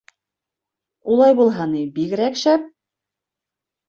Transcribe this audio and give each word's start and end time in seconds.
Улай 1.15 1.35
булһа 1.39 1.67
ни, 1.73 1.81
бигерәк 1.97 2.39
шәп! 2.45 2.65